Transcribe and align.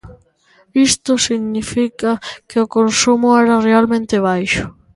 Isto 0.87 1.11
significa 1.27 2.11
que 2.47 2.57
o 2.63 2.71
consumo 2.77 3.27
era 3.43 3.63
realmente 3.67 4.15
baixo. 4.29 4.63